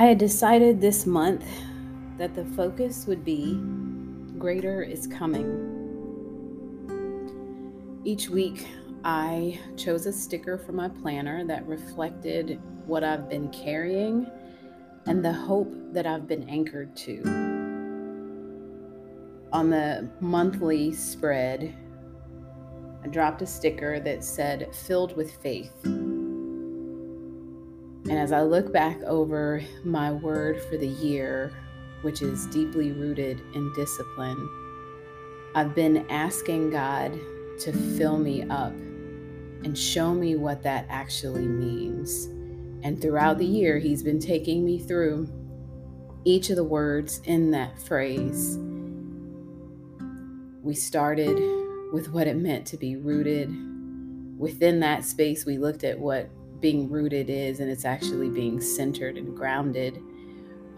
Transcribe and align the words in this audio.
I 0.00 0.04
had 0.04 0.16
decided 0.16 0.80
this 0.80 1.04
month 1.04 1.44
that 2.16 2.34
the 2.34 2.46
focus 2.56 3.06
would 3.06 3.22
be 3.22 3.60
greater 4.38 4.82
is 4.82 5.06
coming. 5.06 5.68
Each 8.02 8.30
week, 8.30 8.66
I 9.04 9.60
chose 9.76 10.06
a 10.06 10.12
sticker 10.14 10.56
for 10.56 10.72
my 10.72 10.88
planner 10.88 11.44
that 11.44 11.66
reflected 11.66 12.58
what 12.86 13.04
I've 13.04 13.28
been 13.28 13.50
carrying 13.50 14.26
and 15.04 15.22
the 15.22 15.34
hope 15.34 15.70
that 15.92 16.06
I've 16.06 16.26
been 16.26 16.48
anchored 16.48 16.96
to. 16.96 17.20
On 19.52 19.68
the 19.68 20.08
monthly 20.20 20.94
spread, 20.94 21.74
I 23.04 23.08
dropped 23.08 23.42
a 23.42 23.46
sticker 23.46 24.00
that 24.00 24.24
said, 24.24 24.74
filled 24.74 25.14
with 25.14 25.30
faith. 25.42 25.74
And 28.10 28.18
as 28.18 28.32
I 28.32 28.42
look 28.42 28.72
back 28.72 29.00
over 29.04 29.62
my 29.84 30.10
word 30.10 30.60
for 30.62 30.76
the 30.76 30.88
year, 30.88 31.52
which 32.02 32.22
is 32.22 32.46
deeply 32.46 32.90
rooted 32.90 33.40
in 33.54 33.72
discipline, 33.74 34.48
I've 35.54 35.76
been 35.76 36.04
asking 36.10 36.70
God 36.70 37.12
to 37.60 37.72
fill 37.72 38.18
me 38.18 38.42
up 38.42 38.72
and 38.72 39.78
show 39.78 40.12
me 40.12 40.34
what 40.34 40.64
that 40.64 40.86
actually 40.88 41.46
means. 41.46 42.24
And 42.82 43.00
throughout 43.00 43.38
the 43.38 43.46
year, 43.46 43.78
He's 43.78 44.02
been 44.02 44.18
taking 44.18 44.64
me 44.64 44.80
through 44.80 45.28
each 46.24 46.50
of 46.50 46.56
the 46.56 46.64
words 46.64 47.20
in 47.26 47.52
that 47.52 47.80
phrase. 47.80 48.58
We 50.64 50.74
started 50.74 51.38
with 51.92 52.10
what 52.10 52.26
it 52.26 52.36
meant 52.36 52.66
to 52.66 52.76
be 52.76 52.96
rooted. 52.96 53.54
Within 54.36 54.80
that 54.80 55.04
space, 55.04 55.46
we 55.46 55.58
looked 55.58 55.84
at 55.84 56.00
what 56.00 56.28
being 56.60 56.88
rooted 56.90 57.30
is, 57.30 57.60
and 57.60 57.70
it's 57.70 57.84
actually 57.84 58.28
being 58.28 58.60
centered 58.60 59.16
and 59.16 59.36
grounded. 59.36 60.02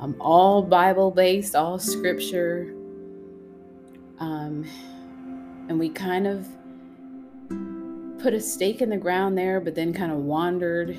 Um, 0.00 0.16
all 0.20 0.62
Bible 0.62 1.10
based, 1.10 1.54
all 1.54 1.78
scripture. 1.78 2.74
Um, 4.18 4.66
and 5.68 5.78
we 5.78 5.88
kind 5.88 6.26
of 6.26 6.46
put 8.22 8.34
a 8.34 8.40
stake 8.40 8.80
in 8.80 8.90
the 8.90 8.96
ground 8.96 9.36
there, 9.36 9.60
but 9.60 9.74
then 9.74 9.92
kind 9.92 10.12
of 10.12 10.18
wandered 10.18 10.90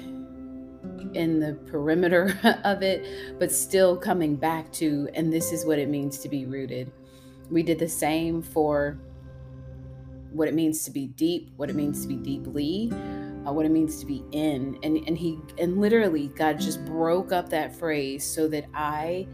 in 1.14 1.40
the 1.40 1.53
perimeter 1.66 2.38
of 2.64 2.81
it, 2.81 3.40
but 3.40 3.52
still 3.52 3.95
coming 3.95 4.36
back 4.36 4.72
to, 4.73 5.09
and 5.14 5.31
this 5.31 5.52
is 5.52 5.66
what 5.66 5.80
it 5.80 5.90
means 5.90 6.18
to 6.20 6.30
be 6.30 6.45
rooted. 6.45 6.92
We 7.50 7.64
did 7.64 7.80
the 7.80 7.88
same 7.88 8.42
for 8.42 9.00
what 10.31 10.47
it 10.47 10.53
means 10.53 10.84
to 10.86 10.92
be 10.92 11.08
deep, 11.08 11.52
what 11.56 11.70
it 11.70 11.75
means 11.75 12.02
to 12.02 12.08
be 12.08 12.16
deeply, 12.16 12.92
uh, 13.47 13.52
what 13.52 13.66
it 13.66 13.72
means 13.72 13.99
to 13.99 14.05
be 14.05 14.23
in. 14.31 14.77
And 14.83 14.97
and 15.08 15.17
he 15.17 15.39
and 15.58 15.80
literally 15.80 16.30
god 16.30 16.59
just 16.59 16.83
broke 16.86 17.31
up 17.31 17.50
that 17.50 17.75
phrase 17.75 18.23
so 18.23 18.47
that 18.47 18.66
i 18.73 19.27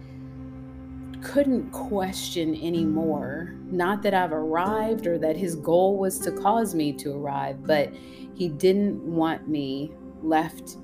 couldn't 1.21 1.69
question 1.71 2.55
anymore. 2.55 3.55
Not 3.65 4.01
that 4.03 4.13
i've 4.13 4.31
arrived 4.31 5.05
or 5.05 5.17
that 5.19 5.35
his 5.35 5.55
goal 5.55 5.97
was 5.97 6.17
to 6.19 6.31
cause 6.31 6.73
me 6.73 6.93
to 6.93 7.11
arrive 7.11 7.65
but 7.65 7.93
he 8.33 8.47
didn't 8.47 9.01
want 9.03 9.47
me 9.47 9.91
left 10.23 10.77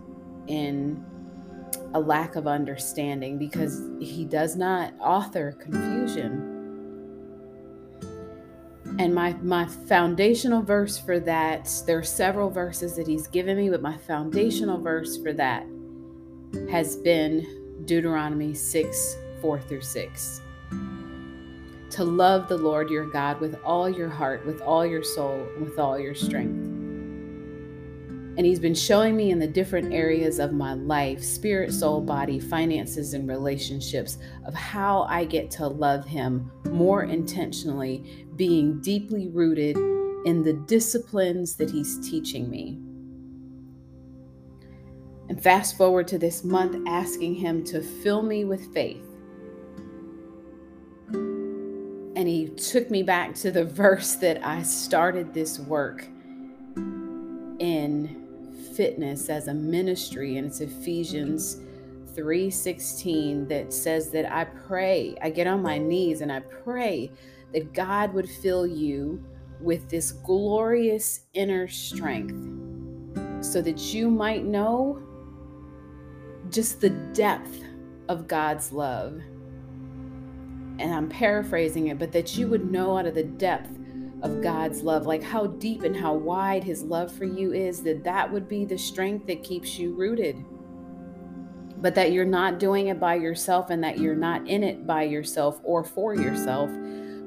in 0.48 1.04
a 1.94 2.00
lack 2.00 2.36
of 2.36 2.48
understanding 2.48 3.38
because 3.38 3.90
he 4.00 4.26
does 4.26 4.56
not 4.56 4.94
author 5.00 5.54
confusion 5.54 6.55
and 8.98 9.14
my 9.14 9.34
my 9.42 9.66
foundational 9.66 10.62
verse 10.62 10.98
for 10.98 11.20
that, 11.22 11.70
there 11.86 11.98
are 11.98 12.04
several 12.04 12.50
verses 12.50 12.96
that 12.96 13.08
he's 13.08 13.28
given 13.28 13.58
me, 13.58 13.70
but 13.70 13.82
my 13.82 13.98
foundational 13.98 14.80
verse 14.80 15.18
for 15.18 15.34
that 15.34 15.66
has 16.70 16.96
been 16.96 17.84
Deuteronomy 17.86 18.54
6, 18.54 19.18
4 19.42 19.62
through 19.62 19.82
6. 19.82 20.42
To 21.92 22.04
love 22.04 22.48
the 22.48 22.58
Lord 22.58 22.90
your 22.90 23.06
God 23.06 23.40
with 23.40 23.60
all 23.64 23.90
your 23.90 24.10
heart, 24.10 24.46
with 24.46 24.62
all 24.62 24.86
your 24.86 25.04
soul, 25.04 25.46
with 25.60 25.78
all 25.78 26.00
your 26.00 26.16
strength 26.16 26.65
and 28.38 28.46
He's 28.46 28.60
been 28.60 28.76
showing 28.76 29.16
me 29.16 29.32
in 29.32 29.40
the 29.40 29.48
different 29.48 29.94
areas 29.94 30.40
of 30.40 30.52
my 30.52 30.74
life 30.74 31.24
spirit, 31.24 31.72
soul, 31.72 32.02
body, 32.02 32.40
finances, 32.40 33.14
and 33.14 33.30
relationships 33.30 34.18
of 34.46 34.54
how 34.54 35.04
I 35.04 35.24
get 35.24 35.50
to 35.52 35.68
love 35.68 36.06
Him 36.06 36.52
more 36.70 37.04
intentionally, 37.04 38.28
being 38.36 38.82
deeply 38.82 39.30
rooted 39.30 39.78
in 40.26 40.44
the 40.44 40.54
disciplines 40.68 41.56
that 41.56 41.72
He's 41.72 41.98
teaching 42.08 42.50
me. 42.50 42.78
And 45.30 45.42
fast 45.42 45.78
forward 45.78 46.08
to 46.10 46.18
this 46.18 46.44
month, 46.44 46.86
asking 46.88 47.36
Him 47.36 47.64
to 47.66 47.82
fill 47.82 48.22
me 48.22 48.44
with 48.44 48.74
faith. 48.74 49.06
And 51.14 52.28
He 52.28 52.50
took 52.50 52.92
me 52.92 53.02
back 53.02 53.34
to 53.36 53.50
the 53.50 53.64
verse 53.66 54.16
that 54.16 54.46
I 54.46 54.62
started 54.64 55.34
this 55.34 55.58
work 55.58 56.06
in 57.60 58.25
fitness 58.76 59.30
as 59.30 59.48
a 59.48 59.54
ministry 59.54 60.38
and 60.38 60.48
it's 60.48 60.62
Ephesians 60.62 61.62
3:16 62.14 63.48
that 63.48 63.74
says 63.74 64.10
that 64.12 64.32
I 64.32 64.46
pray, 64.46 65.16
I 65.22 65.30
get 65.30 65.48
on 65.48 65.62
my 65.62 65.78
knees 65.78 66.22
and 66.22 66.32
I 66.32 66.40
pray 66.40 67.12
that 67.54 67.74
God 67.74 68.14
would 68.14 68.30
fill 68.30 68.66
you 68.66 69.24
with 69.62 69.90
this 69.90 70.12
glorious 70.12 71.22
inner 71.34 71.68
strength 71.68 72.36
so 73.42 73.62
that 73.62 73.94
you 73.94 74.10
might 74.10 74.46
know 74.46 75.02
just 76.50 76.82
the 76.82 76.90
depth 76.90 77.64
of 78.10 78.28
God's 78.28 78.72
love. 78.72 79.14
And 80.78 80.94
I'm 80.94 81.10
paraphrasing 81.10 81.88
it, 81.88 81.98
but 81.98 82.12
that 82.12 82.38
you 82.38 82.48
would 82.48 82.70
know 82.72 82.98
out 82.98 83.06
of 83.06 83.16
the 83.16 83.24
depth 83.24 83.78
of 84.26 84.42
God's 84.42 84.82
love, 84.82 85.06
like 85.06 85.22
how 85.22 85.46
deep 85.46 85.84
and 85.84 85.96
how 85.96 86.16
wide 86.16 86.64
his 86.64 86.82
love 86.82 87.12
for 87.12 87.26
you 87.26 87.54
is, 87.54 87.84
that 87.84 88.04
that 88.04 88.32
would 88.32 88.50
be 88.50 88.66
the 88.66 88.78
strength 88.78 89.28
that 89.28 89.44
keeps 89.44 89.78
you 89.78 89.94
rooted. 89.94 90.44
But 91.78 91.94
that 91.94 92.12
you're 92.12 92.26
not 92.26 92.58
doing 92.58 92.88
it 92.88 93.00
by 93.00 93.16
yourself 93.16 93.70
and 93.70 93.84
that 93.84 94.00
you're 94.00 94.16
not 94.16 94.48
in 94.48 94.64
it 94.64 94.88
by 94.88 95.04
yourself 95.04 95.62
or 95.64 95.84
for 95.84 96.16
yourself, 96.16 96.72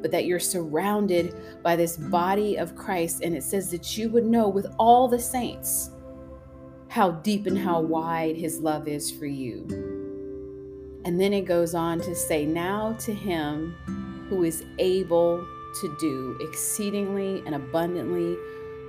but 0.02 0.10
that 0.10 0.24
you're 0.24 0.40
surrounded 0.40 1.62
by 1.62 1.76
this 1.76 1.96
body 1.96 2.56
of 2.56 2.74
Christ. 2.74 3.22
And 3.22 3.36
it 3.36 3.44
says 3.44 3.70
that 3.70 3.96
you 3.96 4.08
would 4.10 4.26
know 4.26 4.48
with 4.48 4.66
all 4.76 5.06
the 5.06 5.20
saints 5.20 5.90
how 6.88 7.12
deep 7.12 7.46
and 7.46 7.56
how 7.56 7.80
wide 7.80 8.36
his 8.36 8.58
love 8.58 8.88
is 8.88 9.08
for 9.08 9.26
you. 9.26 9.66
And 11.04 11.20
then 11.20 11.32
it 11.32 11.42
goes 11.42 11.76
on 11.76 12.00
to 12.00 12.14
say, 12.16 12.44
Now 12.44 12.94
to 12.94 13.14
him 13.14 14.26
who 14.28 14.42
is 14.42 14.64
able 14.80 15.46
to 15.80 15.96
do 15.98 16.36
exceedingly 16.40 17.42
and 17.46 17.54
abundantly 17.54 18.36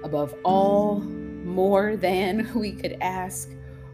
above 0.04 0.34
all 0.44 1.00
more 1.00 1.96
than 1.96 2.52
we 2.60 2.72
could 2.72 2.98
ask 3.02 3.50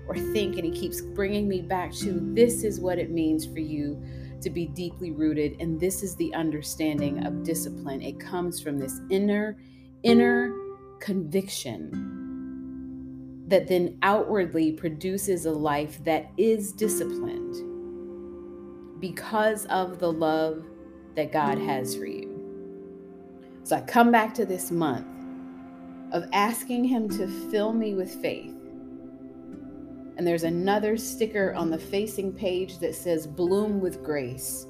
or 0.07 0.15
think. 0.15 0.55
And 0.57 0.65
he 0.65 0.71
keeps 0.71 1.01
bringing 1.01 1.47
me 1.47 1.61
back 1.61 1.91
to 1.95 2.19
this 2.33 2.63
is 2.63 2.79
what 2.79 2.99
it 2.99 3.11
means 3.11 3.45
for 3.45 3.59
you 3.59 4.01
to 4.41 4.49
be 4.49 4.67
deeply 4.67 5.11
rooted. 5.11 5.55
And 5.59 5.79
this 5.79 6.03
is 6.03 6.15
the 6.15 6.33
understanding 6.33 7.25
of 7.25 7.43
discipline. 7.43 8.01
It 8.01 8.19
comes 8.19 8.59
from 8.59 8.77
this 8.77 8.99
inner, 9.09 9.57
inner 10.03 10.53
conviction 10.99 12.23
that 13.47 13.67
then 13.67 13.97
outwardly 14.01 14.71
produces 14.71 15.45
a 15.45 15.51
life 15.51 16.03
that 16.03 16.31
is 16.37 16.71
disciplined 16.71 17.55
because 18.99 19.65
of 19.67 19.99
the 19.99 20.11
love 20.11 20.65
that 21.15 21.31
God 21.31 21.57
has 21.59 21.95
for 21.95 22.05
you. 22.05 22.24
So 23.65 23.75
I 23.75 23.81
come 23.81 24.11
back 24.11 24.31
to 24.35 24.45
this 24.45 24.69
month 24.69 25.07
of 26.11 26.29
asking 26.33 26.83
Him 26.83 27.09
to 27.09 27.27
fill 27.49 27.73
me 27.73 27.95
with 27.95 28.13
faith. 28.21 28.53
And 30.17 30.25
there's 30.25 30.43
another 30.43 30.97
sticker 30.97 31.51
on 31.55 31.71
the 31.71 31.79
facing 31.79 32.31
page 32.31 32.77
that 32.77 32.93
says, 32.93 33.25
Bloom 33.25 33.81
with 33.81 34.03
grace. 34.03 34.67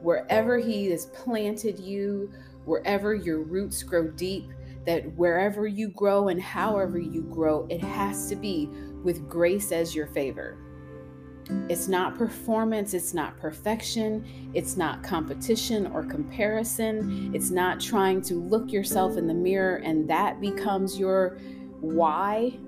Wherever 0.00 0.58
He 0.58 0.86
has 0.92 1.06
planted 1.06 1.80
you, 1.80 2.32
wherever 2.66 3.16
your 3.16 3.42
roots 3.42 3.82
grow 3.82 4.06
deep, 4.12 4.48
that 4.86 5.12
wherever 5.16 5.66
you 5.66 5.88
grow 5.88 6.28
and 6.28 6.40
however 6.40 7.00
you 7.00 7.22
grow, 7.22 7.66
it 7.68 7.82
has 7.82 8.28
to 8.28 8.36
be 8.36 8.68
with 9.02 9.28
grace 9.28 9.72
as 9.72 9.92
your 9.92 10.06
favor. 10.06 10.56
It's 11.68 11.88
not 11.88 12.16
performance, 12.16 12.94
it's 12.94 13.14
not 13.14 13.38
perfection, 13.38 14.50
it's 14.54 14.76
not 14.76 15.02
competition 15.02 15.86
or 15.88 16.02
comparison. 16.04 17.34
It's 17.34 17.50
not 17.50 17.80
trying 17.80 18.22
to 18.22 18.34
look 18.34 18.70
yourself 18.70 19.16
in 19.16 19.26
the 19.26 19.34
mirror 19.34 19.76
and 19.76 20.08
that 20.08 20.40
becomes 20.40 20.98
your 20.98 21.38
why. 21.80 22.58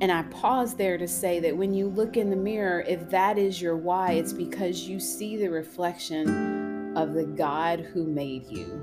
And 0.00 0.10
I 0.10 0.22
pause 0.24 0.74
there 0.74 0.98
to 0.98 1.06
say 1.06 1.38
that 1.40 1.56
when 1.56 1.72
you 1.72 1.88
look 1.88 2.16
in 2.16 2.28
the 2.28 2.36
mirror, 2.36 2.84
if 2.88 3.08
that 3.10 3.38
is 3.38 3.62
your 3.62 3.76
why, 3.76 4.12
it's 4.12 4.32
because 4.32 4.88
you 4.88 4.98
see 4.98 5.36
the 5.36 5.48
reflection 5.48 6.96
of 6.96 7.14
the 7.14 7.24
God 7.24 7.80
who 7.80 8.04
made 8.04 8.46
you. 8.48 8.82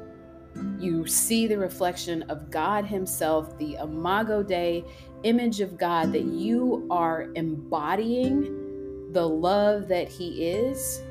You 0.79 1.05
see 1.07 1.47
the 1.47 1.57
reflection 1.57 2.23
of 2.23 2.49
God 2.49 2.85
Himself, 2.85 3.57
the 3.57 3.75
Imago 3.75 4.43
Dei 4.43 4.83
image 5.23 5.59
of 5.59 5.77
God 5.77 6.13
that 6.13 6.23
you 6.23 6.87
are 6.89 7.27
embodying 7.35 9.11
the 9.11 9.27
love 9.27 9.87
that 9.87 10.07
He 10.07 10.49
is. 10.49 11.01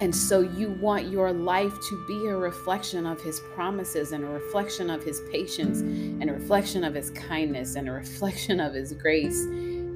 And 0.00 0.14
so 0.14 0.40
you 0.40 0.70
want 0.80 1.08
your 1.08 1.32
life 1.32 1.74
to 1.74 2.04
be 2.08 2.26
a 2.26 2.36
reflection 2.36 3.06
of 3.06 3.20
His 3.20 3.40
promises 3.54 4.12
and 4.12 4.24
a 4.24 4.28
reflection 4.28 4.88
of 4.88 5.04
His 5.04 5.20
patience 5.30 5.80
and 5.80 6.30
a 6.30 6.32
reflection 6.32 6.84
of 6.84 6.94
His 6.94 7.10
kindness 7.10 7.74
and 7.76 7.88
a 7.88 7.92
reflection 7.92 8.60
of 8.60 8.72
His 8.72 8.92
grace, 8.94 9.44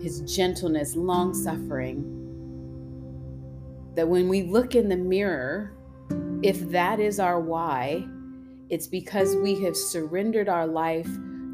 His 0.02 0.20
gentleness, 0.20 0.94
long 0.94 1.32
suffering. 1.32 2.20
That 3.94 4.08
when 4.08 4.28
we 4.28 4.42
look 4.42 4.74
in 4.74 4.88
the 4.88 4.96
mirror, 4.96 5.72
if 6.42 6.68
that 6.70 7.00
is 7.00 7.18
our 7.18 7.40
why, 7.40 8.06
it's 8.70 8.86
because 8.86 9.36
we 9.36 9.60
have 9.62 9.76
surrendered 9.76 10.48
our 10.48 10.66
life 10.66 11.08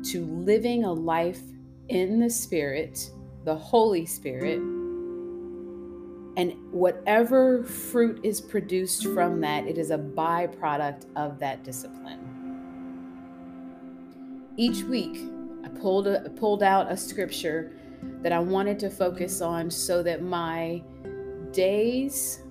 to 0.05 0.25
living 0.25 0.85
a 0.85 0.93
life 0.93 1.41
in 1.89 2.21
the 2.21 2.31
Spirit, 2.31 3.11
the 3.45 3.55
Holy 3.55 4.07
Spirit. 4.07 4.59
And 6.37 6.55
whatever 6.71 7.65
fruit 7.65 8.21
is 8.25 8.41
produced 8.41 9.07
from 9.09 9.41
that, 9.41 9.67
it 9.67 9.77
is 9.77 9.91
a 9.91 9.99
byproduct 9.99 11.07
of 11.17 11.39
that 11.41 11.65
discipline. 11.65 12.27
Each 14.57 14.83
week, 14.85 15.19
I 15.65 15.69
pulled, 15.69 16.07
a, 16.07 16.31
pulled 16.31 16.63
out 16.63 16.91
a 16.91 16.97
scripture 16.97 17.73
that 18.23 18.33
I 18.33 18.39
wanted 18.39 18.79
to 18.81 18.91
focus 18.91 19.41
on 19.41 19.71
so 19.71 20.03
that 20.05 20.23
my 20.23 20.83
days 21.53 22.43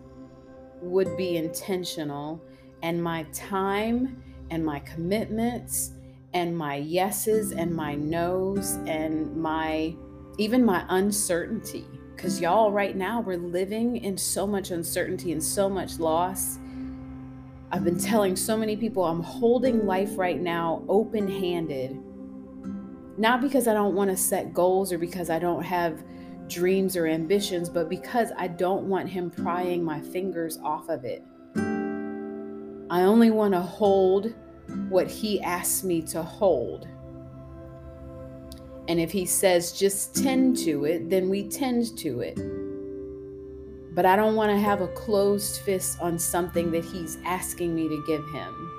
would 0.81 1.15
be 1.17 1.37
intentional 1.37 2.41
and 2.83 3.01
my 3.01 3.23
time 3.33 4.21
and 4.51 4.65
my 4.65 4.79
commitments 4.79 5.91
and 6.33 6.57
my 6.57 6.75
yeses 6.75 7.51
and 7.51 7.73
my 7.73 7.95
nos 7.95 8.77
and 8.85 9.35
my 9.35 9.95
even 10.37 10.63
my 10.63 10.85
uncertainty. 10.89 11.85
Because 12.15 12.39
y'all 12.39 12.71
right 12.71 12.95
now 12.95 13.21
we're 13.21 13.37
living 13.37 13.97
in 13.97 14.17
so 14.17 14.45
much 14.45 14.71
uncertainty 14.71 15.31
and 15.31 15.43
so 15.43 15.69
much 15.69 15.99
loss. 15.99 16.59
I've 17.71 17.83
been 17.83 17.99
telling 17.99 18.35
so 18.35 18.57
many 18.57 18.75
people 18.75 19.03
i'm 19.03 19.21
holding 19.21 19.85
life 19.85 20.17
right 20.17 20.39
now 20.39 20.83
open-handed. 20.87 21.97
Not 23.17 23.41
because 23.41 23.67
i 23.67 23.73
don't 23.73 23.95
want 23.95 24.09
to 24.09 24.17
set 24.17 24.53
goals 24.53 24.91
or 24.91 24.97
because 24.97 25.29
i 25.29 25.39
don't 25.39 25.63
have 25.63 26.03
dreams 26.49 26.97
or 26.97 27.05
ambitions 27.05 27.69
but 27.69 27.87
because 27.89 28.31
i 28.35 28.47
don't 28.47 28.83
want 28.89 29.07
him 29.07 29.29
prying 29.29 29.83
my 29.83 30.01
fingers 30.01 30.57
off 30.63 30.89
of 30.89 31.05
it 31.05 31.23
I 32.89 33.01
only 33.03 33.29
want 33.29 33.53
to 33.53 33.61
hold 33.61 34.33
what 34.89 35.09
He 35.09 35.41
asks 35.41 35.83
me 35.83 36.01
to 36.03 36.23
hold. 36.23 36.87
And 38.87 38.99
if 38.99 39.11
He 39.11 39.25
says 39.25 39.71
just 39.71 40.15
tend 40.15 40.57
to 40.59 40.85
it, 40.85 41.09
then 41.09 41.29
we 41.29 41.47
tend 41.47 41.97
to 41.99 42.21
it. 42.21 42.39
But 43.93 44.05
I 44.05 44.15
don't 44.15 44.35
want 44.35 44.51
to 44.51 44.57
have 44.57 44.81
a 44.81 44.87
closed 44.89 45.61
fist 45.61 45.99
on 46.01 46.17
something 46.17 46.71
that 46.71 46.85
He's 46.85 47.17
asking 47.25 47.75
me 47.75 47.87
to 47.87 48.03
give 48.07 48.27
Him. 48.31 48.71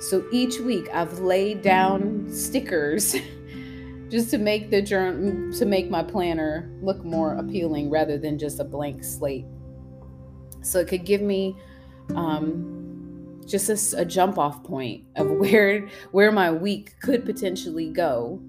So 0.00 0.24
each 0.32 0.58
week 0.58 0.88
I've 0.92 1.18
laid 1.20 1.62
down 1.62 2.26
stickers 2.32 3.14
just 4.08 4.30
to 4.30 4.38
make 4.38 4.70
the 4.70 4.82
journal 4.82 5.52
to 5.52 5.66
make 5.66 5.90
my 5.90 6.02
planner 6.02 6.70
look 6.82 7.04
more 7.04 7.34
appealing 7.34 7.90
rather 7.90 8.18
than 8.18 8.38
just 8.38 8.58
a 8.58 8.64
blank 8.64 9.04
slate. 9.04 9.44
So 10.62 10.80
it 10.80 10.88
could 10.88 11.04
give 11.04 11.20
me 11.20 11.56
um, 12.16 13.42
just 13.46 13.94
a, 13.94 14.00
a 14.00 14.04
jump 14.04 14.38
off 14.38 14.62
point 14.62 15.04
of 15.16 15.30
where 15.30 15.88
where 16.12 16.32
my 16.32 16.50
week 16.50 16.94
could 17.00 17.24
potentially 17.24 17.90
go, 17.90 18.40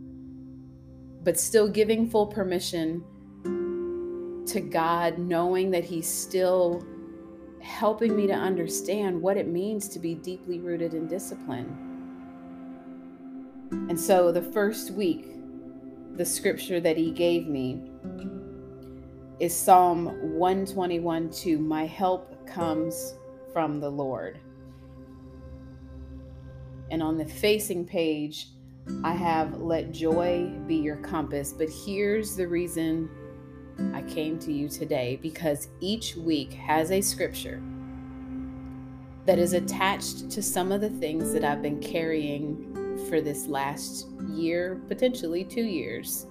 but 1.23 1.39
still 1.39 1.67
giving 1.67 2.09
full 2.09 2.27
permission 2.27 3.03
to 4.47 4.59
God, 4.59 5.17
knowing 5.17 5.71
that 5.71 5.83
He's 5.83 6.07
still 6.07 6.85
helping 7.61 8.15
me 8.15 8.27
to 8.27 8.33
understand 8.33 9.21
what 9.21 9.37
it 9.37 9.47
means 9.47 9.87
to 9.89 9.99
be 9.99 10.15
deeply 10.15 10.59
rooted 10.59 10.93
in 10.93 11.07
discipline. 11.07 11.87
And 13.89 13.99
so 13.99 14.31
the 14.31 14.41
first 14.41 14.91
week, 14.91 15.27
the 16.15 16.25
scripture 16.25 16.79
that 16.79 16.97
He 16.97 17.11
gave 17.11 17.47
me 17.47 17.91
is 19.39 19.55
Psalm 19.55 20.05
121 20.37 21.31
2. 21.31 21.59
My 21.59 21.85
help 21.85 22.45
comes 22.45 23.15
from 23.53 23.79
the 23.79 23.89
Lord. 23.89 24.39
And 26.89 27.01
on 27.01 27.17
the 27.17 27.25
facing 27.25 27.85
page, 27.85 28.47
I 29.03 29.13
have 29.13 29.61
let 29.61 29.91
joy 29.91 30.51
be 30.67 30.75
your 30.75 30.97
compass. 30.97 31.53
But 31.53 31.69
here's 31.69 32.35
the 32.35 32.47
reason 32.47 33.09
I 33.93 34.01
came 34.03 34.37
to 34.39 34.51
you 34.51 34.67
today 34.67 35.17
because 35.21 35.69
each 35.79 36.15
week 36.15 36.53
has 36.53 36.91
a 36.91 37.01
scripture 37.01 37.61
that 39.25 39.39
is 39.39 39.53
attached 39.53 40.29
to 40.31 40.41
some 40.41 40.71
of 40.71 40.81
the 40.81 40.89
things 40.89 41.31
that 41.33 41.43
I've 41.43 41.61
been 41.61 41.79
carrying 41.79 42.67
for 43.07 43.21
this 43.21 43.47
last 43.47 44.07
year, 44.29 44.81
potentially 44.87 45.43
two 45.43 45.63
years, 45.63 46.25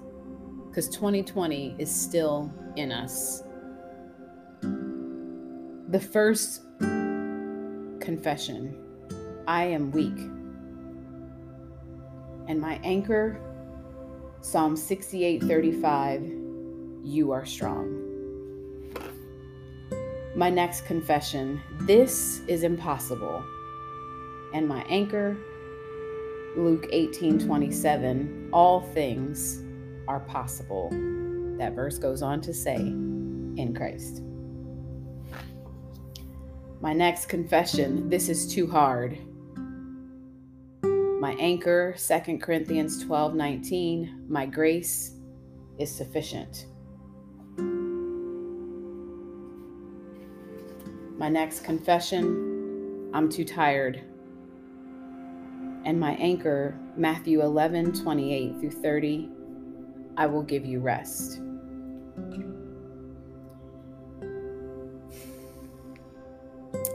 because 0.69 0.87
2020 0.89 1.75
is 1.79 1.93
still 1.93 2.53
in 2.75 2.91
us. 2.91 3.43
The 5.89 5.99
first 5.99 6.61
confession 8.01 8.75
I 9.47 9.63
am 9.65 9.91
weak. 9.91 10.17
And 12.47 12.59
my 12.59 12.79
anchor, 12.83 13.39
Psalm 14.41 14.75
68 14.75 15.43
35, 15.43 16.31
you 17.03 17.31
are 17.31 17.45
strong. 17.45 17.97
My 20.35 20.49
next 20.49 20.85
confession, 20.85 21.61
this 21.81 22.41
is 22.47 22.63
impossible. 22.63 23.43
And 24.53 24.67
my 24.67 24.83
anchor, 24.83 25.37
Luke 26.55 26.87
18 26.91 27.39
27, 27.39 28.49
all 28.51 28.81
things 28.93 29.61
are 30.07 30.19
possible. 30.21 30.89
That 31.57 31.73
verse 31.73 31.97
goes 31.97 32.21
on 32.21 32.41
to 32.41 32.53
say, 32.53 32.75
in 32.75 33.73
Christ. 33.75 34.23
My 36.81 36.93
next 36.93 37.27
confession 37.27 38.09
this 38.09 38.27
is 38.27 38.51
too 38.51 38.65
hard. 38.65 39.19
My 40.81 41.35
anchor, 41.39 41.95
2 41.95 42.39
Corinthians 42.39 43.03
12 43.03 43.35
19, 43.35 44.25
my 44.27 44.47
grace 44.47 45.11
is 45.77 45.95
sufficient. 45.95 46.65
My 51.19 51.29
next 51.29 51.59
confession, 51.59 53.11
I'm 53.13 53.29
too 53.29 53.45
tired. 53.45 54.01
And 55.85 55.99
my 55.99 56.13
anchor, 56.13 56.75
Matthew 56.97 57.43
11 57.43 57.93
28 57.93 58.59
through 58.59 58.71
30, 58.71 59.29
I 60.17 60.25
will 60.25 60.41
give 60.41 60.65
you 60.65 60.79
rest. 60.79 61.41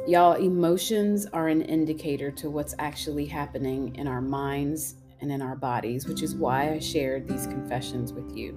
Y'all, 0.07 0.35
emotions 0.35 1.27
are 1.33 1.49
an 1.49 1.63
indicator 1.63 2.31
to 2.31 2.49
what's 2.49 2.77
actually 2.79 3.27
happening 3.27 3.93
in 3.97 4.07
our 4.07 4.21
minds 4.21 4.95
and 5.21 5.33
in 5.33 5.43
our 5.43 5.57
bodies, 5.57 6.07
which 6.07 6.23
is 6.23 6.37
why 6.37 6.71
I 6.71 6.79
shared 6.79 7.27
these 7.27 7.49
confessions 7.49 8.13
with 8.13 8.37
you. 8.37 8.53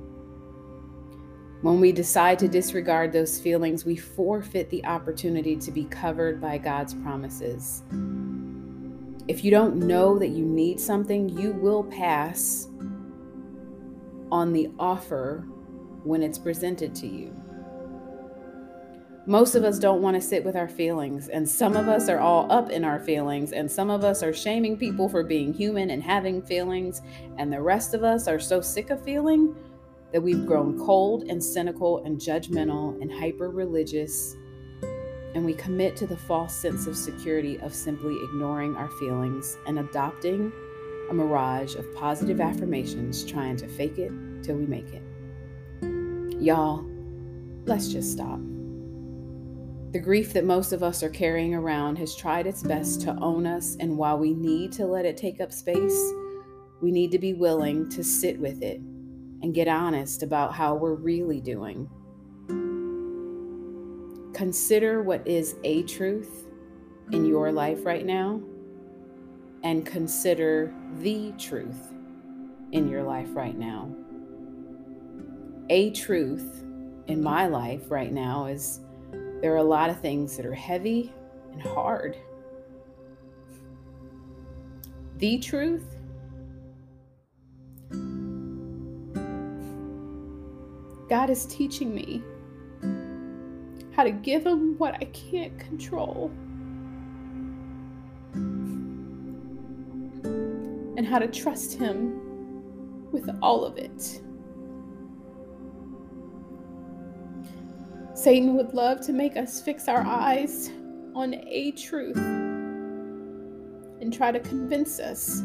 When 1.64 1.80
we 1.80 1.92
decide 1.92 2.38
to 2.40 2.48
disregard 2.48 3.12
those 3.12 3.40
feelings, 3.40 3.84
we 3.84 3.96
forfeit 3.96 4.70
the 4.70 4.86
opportunity 4.86 5.56
to 5.56 5.72
be 5.72 5.86
covered 5.86 6.40
by 6.40 6.60
God's 6.60 6.94
promises. 6.94 7.82
If 9.28 9.44
you 9.44 9.50
don't 9.50 9.78
know 9.78 10.20
that 10.20 10.30
you 10.30 10.46
need 10.46 10.80
something, 10.80 11.30
you 11.30 11.54
will 11.54 11.84
pass 11.84 12.68
on 14.32 14.54
the 14.54 14.70
offer 14.78 15.48
when 16.04 16.22
it's 16.22 16.38
presented 16.38 16.94
to 16.96 17.08
you. 17.08 17.36
Most 19.30 19.54
of 19.54 19.64
us 19.64 19.76
mm-hmm. 19.76 19.84
don't 19.84 20.02
want 20.02 20.16
to 20.16 20.22
sit 20.22 20.44
with 20.44 20.56
our 20.56 20.68
feelings, 20.68 21.28
and 21.28 21.48
some 21.48 21.78
of 21.78 21.88
us 21.88 22.10
are 22.10 22.18
all 22.18 22.52
up 22.52 22.72
in 22.72 22.84
our 22.84 23.00
feelings, 23.00 23.52
and 23.52 23.72
some 23.72 23.92
of 23.92 24.04
us 24.04 24.24
are 24.24 24.34
shaming 24.34 24.76
people 24.76 25.08
for 25.08 25.22
being 25.22 25.54
human 25.54 25.92
and 25.92 26.02
having 26.02 26.42
feelings, 26.42 27.04
and 27.38 27.54
the 27.54 27.62
rest 27.62 27.94
of 27.94 28.04
us 28.04 28.28
are 28.28 28.40
so 28.40 28.60
sick 28.60 28.90
of 28.90 29.04
feeling 29.04 29.56
that 30.12 30.20
we've 30.20 30.48
grown 30.48 30.80
cold 30.80 31.26
and 31.26 31.44
cynical 31.44 32.04
and 32.06 32.20
judgmental 32.20 33.00
and 33.04 33.14
hyper 33.14 33.52
religious, 33.52 34.36
and 35.36 35.46
we 35.46 35.54
commit 35.54 35.96
to 35.96 36.08
the 36.08 36.18
false 36.18 36.56
sense 36.56 36.88
of 36.88 36.98
security 36.98 37.60
of 37.60 37.72
simply 37.72 38.16
ignoring 38.24 38.76
our 38.78 38.90
feelings 38.98 39.60
and 39.68 39.78
adopting 39.78 40.52
a 41.12 41.14
mirage 41.14 41.76
of 41.76 41.86
positive 41.94 42.42
affirmations, 42.42 43.24
trying 43.24 43.56
to 43.58 43.68
fake 43.68 44.00
it 44.00 44.12
till 44.42 44.56
we 44.56 44.66
make 44.66 44.92
it. 44.92 45.04
Y'all, 46.42 46.84
let's 47.66 47.90
just 47.90 48.12
stop. 48.12 48.40
The 49.92 50.00
grief 50.00 50.34
that 50.34 50.46
most 50.46 50.72
of 50.72 50.84
us 50.84 51.02
are 51.02 51.10
carrying 51.10 51.56
around 51.56 51.98
has 51.98 52.16
tried 52.16 52.46
its 52.46 52.62
best 52.62 53.02
to 53.02 53.18
own 53.22 53.48
us, 53.48 53.76
and 53.80 53.98
while 53.98 54.18
we 54.18 54.34
need 54.34 54.72
to 54.74 54.86
let 54.86 55.06
it 55.06 55.18
take 55.18 55.42
up 55.42 55.52
space, 55.52 56.14
we 56.82 56.92
need 56.92 57.12
to 57.12 57.20
be 57.20 57.34
willing 57.34 57.90
to 57.90 58.04
sit 58.04 58.40
with 58.40 58.62
it 58.62 58.80
and 59.42 59.54
get 59.54 59.68
honest 59.68 60.22
about 60.22 60.54
how 60.54 60.76
we're 60.76 60.96
really 60.96 61.42
doing. 61.42 61.90
consider 64.40 65.02
what 65.02 65.28
is 65.28 65.58
a 65.66 65.84
truth 65.84 66.48
in 67.12 67.26
your 67.26 67.52
life 67.52 67.86
right 67.86 68.06
now 68.06 68.42
and 69.64 69.86
consider 69.86 70.74
the 71.00 71.34
truth 71.38 71.92
in 72.72 72.88
your 72.88 73.04
life 73.04 73.28
right 73.34 73.58
now. 73.58 73.94
A 75.70 75.92
truth 75.92 76.64
in 77.08 77.22
my 77.22 77.48
life 77.48 77.92
right 77.92 78.14
now 78.14 78.46
is 78.46 78.80
there 79.42 79.54
are 79.54 79.58
a 79.58 79.64
lot 79.64 79.90
of 79.90 80.00
things 80.00 80.36
that 80.38 80.46
are 80.46 80.54
heavy 80.54 81.14
and 81.52 81.62
hard. 81.62 82.18
The 85.18 85.38
truth 85.40 85.86
God 91.10 91.32
is 91.32 91.48
teaching 91.48 91.94
me 91.94 92.22
how 93.96 94.04
to 94.04 94.12
give 94.12 94.46
Him 94.46 94.78
what 94.78 94.94
I 94.94 95.06
can't 95.06 95.58
control. 95.60 96.32
And 100.96 101.08
how 101.08 101.18
to 101.18 101.28
trust 101.28 101.74
Him 101.74 103.10
with 103.12 103.28
all 103.42 103.66
of 103.66 103.78
it. 103.78 104.22
Satan 108.22 108.56
would 108.58 108.74
love 108.74 109.00
to 109.02 109.14
make 109.14 109.38
us 109.38 109.62
fix 109.62 109.88
our 109.88 110.06
eyes 110.06 110.72
on 111.16 111.36
a 111.36 111.72
truth 111.72 112.18
and 112.18 114.12
try 114.12 114.30
to 114.30 114.42
convince 114.42 115.00
us 115.00 115.44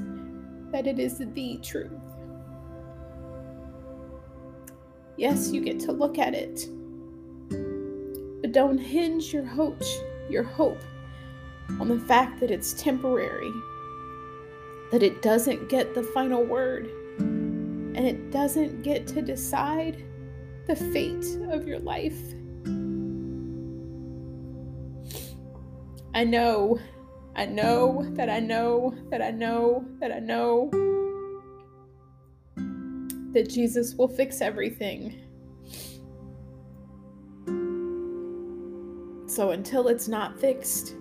that 0.73 0.89
it 0.89 0.99
is 0.99 1.19
the 1.19 1.59
truth. 1.63 1.93
Yes, 5.17 5.53
you 5.53 5.61
get 5.61 5.79
to 5.81 5.93
look 5.93 6.19
at 6.19 6.35
it, 6.35 6.67
but 8.41 8.51
don't 8.51 8.79
hinge 8.79 9.33
your 9.33 9.45
hope, 9.45 9.81
your 10.29 10.43
hope 10.43 10.83
on 11.79 11.87
the 11.87 12.01
fact 12.01 12.41
that 12.41 12.51
it's 12.51 12.73
temporary, 12.73 13.53
that 14.91 15.05
it 15.05 15.23
doesn't 15.23 15.69
get 15.69 15.95
the 15.95 16.03
final 16.03 16.43
word, 16.43 16.89
and 17.19 18.01
it 18.01 18.33
doesn't 18.33 18.83
get 18.83 19.07
to 19.07 19.23
decide 19.23 20.05
the 20.67 20.75
fate 20.75 21.39
of 21.53 21.69
your 21.69 21.79
life. 21.79 22.19
I 26.15 26.23
know, 26.23 26.79
I 27.35 27.45
know 27.45 28.07
that 28.15 28.31
I 28.31 28.39
know 28.39 28.95
that 29.11 29.21
I 29.21 29.33
know 29.33 29.85
that 29.99 30.13
I 30.13 30.21
know 30.21 30.71
that 33.33 33.49
Jesus 33.49 33.97
will 33.97 34.07
fix 34.07 34.41
everything. 34.41 35.21
So 39.27 39.51
until 39.51 39.89
it's 39.89 40.07
not 40.07 40.39
fixed, 40.39 40.95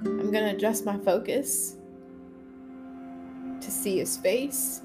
I'm 0.00 0.30
going 0.30 0.44
to 0.44 0.56
adjust 0.56 0.86
my 0.86 0.96
focus 0.96 1.76
to 3.60 3.70
see 3.70 3.98
his 3.98 4.16
face 4.16 4.80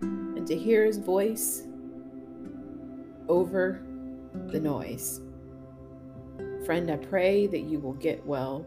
and 0.00 0.44
to 0.48 0.58
hear 0.58 0.84
his 0.84 0.98
voice 0.98 1.62
over 3.28 3.80
the 4.48 4.58
noise. 4.58 5.20
Friend, 6.64 6.90
I 6.92 6.96
pray 6.96 7.48
that 7.48 7.62
you 7.62 7.80
will 7.80 7.94
get 7.94 8.24
well 8.24 8.64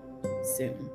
soon. 0.57 0.89